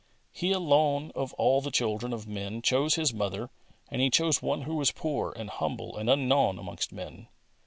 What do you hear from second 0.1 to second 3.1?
He alone of all the children of men chose